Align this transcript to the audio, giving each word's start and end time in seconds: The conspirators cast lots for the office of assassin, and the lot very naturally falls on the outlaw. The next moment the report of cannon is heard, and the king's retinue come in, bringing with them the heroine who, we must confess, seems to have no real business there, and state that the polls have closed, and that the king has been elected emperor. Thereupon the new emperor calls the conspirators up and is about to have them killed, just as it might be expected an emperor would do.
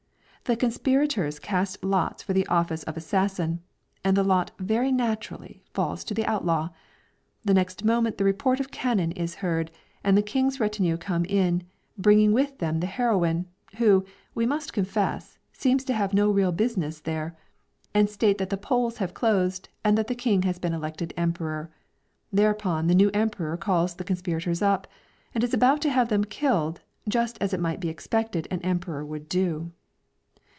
The 0.45 0.57
conspirators 0.57 1.39
cast 1.39 1.81
lots 1.81 2.23
for 2.23 2.33
the 2.33 2.45
office 2.47 2.83
of 2.83 2.97
assassin, 2.97 3.61
and 4.03 4.17
the 4.17 4.23
lot 4.23 4.51
very 4.59 4.91
naturally 4.91 5.63
falls 5.73 6.03
on 6.03 6.13
the 6.15 6.25
outlaw. 6.25 6.69
The 7.45 7.53
next 7.53 7.85
moment 7.85 8.17
the 8.17 8.25
report 8.25 8.59
of 8.59 8.69
cannon 8.69 9.13
is 9.13 9.35
heard, 9.35 9.71
and 10.03 10.17
the 10.17 10.21
king's 10.21 10.59
retinue 10.59 10.97
come 10.97 11.23
in, 11.23 11.63
bringing 11.97 12.33
with 12.33 12.57
them 12.57 12.81
the 12.81 12.87
heroine 12.87 13.45
who, 13.77 14.03
we 14.35 14.45
must 14.45 14.73
confess, 14.73 15.39
seems 15.53 15.85
to 15.85 15.93
have 15.93 16.13
no 16.13 16.29
real 16.29 16.51
business 16.51 16.99
there, 16.99 17.37
and 17.93 18.09
state 18.09 18.37
that 18.37 18.49
the 18.49 18.57
polls 18.57 18.97
have 18.97 19.13
closed, 19.13 19.69
and 19.85 19.97
that 19.97 20.07
the 20.07 20.15
king 20.15 20.41
has 20.41 20.59
been 20.59 20.73
elected 20.73 21.13
emperor. 21.15 21.71
Thereupon 22.33 22.87
the 22.87 22.95
new 22.95 23.11
emperor 23.13 23.55
calls 23.55 23.93
the 23.95 24.03
conspirators 24.03 24.61
up 24.61 24.85
and 25.33 25.45
is 25.45 25.53
about 25.53 25.79
to 25.83 25.89
have 25.89 26.09
them 26.09 26.25
killed, 26.25 26.81
just 27.07 27.37
as 27.39 27.53
it 27.53 27.61
might 27.61 27.79
be 27.79 27.87
expected 27.87 28.49
an 28.51 28.59
emperor 28.63 29.05
would 29.05 29.29
do. 29.29 29.71